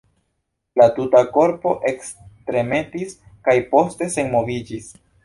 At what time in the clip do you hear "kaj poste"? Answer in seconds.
3.49-4.09